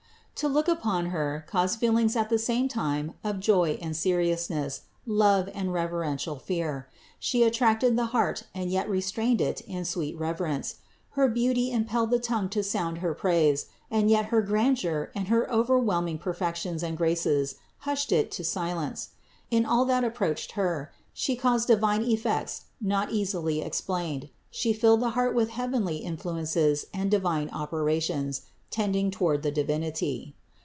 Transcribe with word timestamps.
To 0.35 0.47
look 0.47 0.67
upon 0.67 1.11
Her 1.11 1.43
caused 1.47 1.77
feelings 1.79 2.15
at 2.15 2.29
the 2.31 2.39
same 2.39 2.67
time 2.67 3.13
of 3.23 3.39
joy 3.39 3.73
and 3.79 3.93
96 3.93 3.99
CITY 4.01 4.09
OF 4.09 4.15
GOD 4.15 4.25
seriousness, 4.41 4.81
love 5.05 5.49
and 5.53 5.71
reverential 5.71 6.39
fear. 6.39 6.89
She 7.19 7.43
attracted 7.43 7.95
the 7.95 8.07
heart 8.07 8.45
and 8.55 8.71
yet 8.71 8.89
restrained 8.89 9.39
it 9.39 9.61
in 9.67 9.85
sweet 9.85 10.17
reverence; 10.17 10.77
her 11.11 11.27
beauty 11.27 11.69
impelled 11.69 12.09
the 12.09 12.17
tongue 12.17 12.49
to 12.49 12.63
sound 12.63 12.99
her 13.05 13.13
praise, 13.13 13.67
and 13.91 14.09
yet 14.09 14.27
her 14.33 14.41
grandeur 14.41 15.11
and 15.13 15.27
her 15.27 15.47
overwhelming 15.53 16.17
perfections 16.17 16.81
and 16.81 16.97
graces 16.97 17.57
hushed 17.81 18.11
it 18.11 18.31
to 18.31 18.43
silence. 18.43 19.09
In 19.51 19.63
all 19.63 19.85
that 19.85 20.03
approached 20.03 20.53
Her, 20.53 20.91
She 21.13 21.35
caused 21.35 21.67
divine 21.67 22.01
effects 22.01 22.63
not 22.81 23.11
easily 23.11 23.61
explained; 23.61 24.29
She 24.49 24.73
filled 24.73 25.01
the 25.01 25.09
heart 25.11 25.35
with 25.35 25.51
heavenly 25.51 25.97
influences 25.97 26.87
and 26.95 27.11
divine 27.11 27.49
operations, 27.49 28.41
tending 28.71 29.11
toward 29.11 29.43
the 29.43 29.51
Divinity. 29.51 30.33